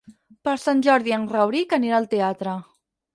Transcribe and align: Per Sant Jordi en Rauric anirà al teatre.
Per 0.47 0.53
Sant 0.61 0.79
Jordi 0.87 1.13
en 1.17 1.27
Rauric 1.33 1.75
anirà 1.77 1.99
al 1.99 2.09
teatre. 2.15 2.57